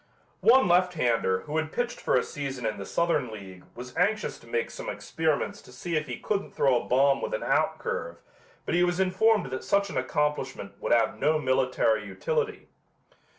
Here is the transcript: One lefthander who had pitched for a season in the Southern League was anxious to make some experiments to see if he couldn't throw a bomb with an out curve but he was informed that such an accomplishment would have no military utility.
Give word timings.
One 0.39 0.67
lefthander 0.67 1.41
who 1.43 1.57
had 1.57 1.71
pitched 1.71 2.01
for 2.01 2.15
a 2.15 2.23
season 2.23 2.65
in 2.65 2.79
the 2.79 2.87
Southern 2.87 3.29
League 3.29 3.65
was 3.75 3.95
anxious 3.95 4.39
to 4.39 4.47
make 4.47 4.71
some 4.71 4.89
experiments 4.89 5.61
to 5.61 5.71
see 5.71 5.95
if 5.95 6.07
he 6.07 6.17
couldn't 6.17 6.55
throw 6.55 6.81
a 6.81 6.83
bomb 6.85 7.21
with 7.21 7.35
an 7.35 7.43
out 7.43 7.77
curve 7.77 8.17
but 8.65 8.73
he 8.73 8.81
was 8.83 8.99
informed 8.99 9.51
that 9.51 9.63
such 9.63 9.91
an 9.91 9.97
accomplishment 9.99 10.71
would 10.81 10.91
have 10.91 11.19
no 11.19 11.37
military 11.37 12.03
utility. 12.07 12.67